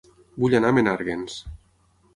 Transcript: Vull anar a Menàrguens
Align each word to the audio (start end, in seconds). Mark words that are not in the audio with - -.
Vull 0.45 0.55
anar 0.61 0.71
a 0.73 0.75
Menàrguens 0.79 1.39